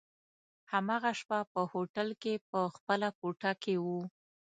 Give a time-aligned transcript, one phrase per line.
[0.71, 4.01] هماغه شپه په هوټل کي په خپله کوټه کي وو.